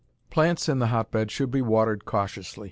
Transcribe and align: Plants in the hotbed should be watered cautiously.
Plants 0.31 0.67
in 0.67 0.79
the 0.79 0.87
hotbed 0.87 1.29
should 1.29 1.51
be 1.51 1.61
watered 1.61 2.05
cautiously. 2.05 2.59